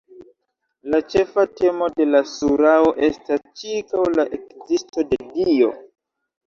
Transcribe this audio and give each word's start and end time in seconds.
La 0.93 1.01
ĉefa 1.15 1.43
temo 1.59 1.91
de 1.99 2.09
la 2.15 2.23
surao 2.33 2.89
estas 3.11 3.45
ĉirkaŭ 3.63 4.09
la 4.19 4.29
ekzisto 4.41 5.11
de 5.13 5.23
Dio. 5.39 5.73